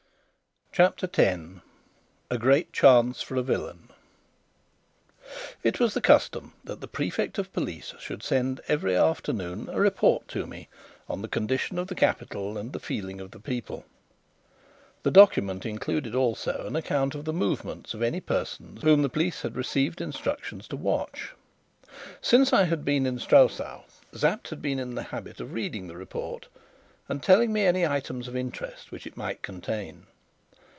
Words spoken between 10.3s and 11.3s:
me on the